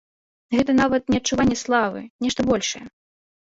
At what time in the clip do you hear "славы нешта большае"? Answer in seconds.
1.65-2.85